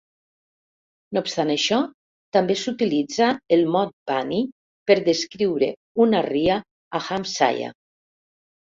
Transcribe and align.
No 1.17 1.21
obstant 1.25 1.51
això, 1.55 1.81
també 2.39 2.57
s'utilitza 2.63 3.27
el 3.59 3.63
mot 3.77 3.95
"bunny" 4.13 4.43
per 4.89 4.99
descriure 5.13 5.71
una 6.09 6.25
ria 6.33 6.61
a 6.99 7.07
Hampshire. 7.11 7.73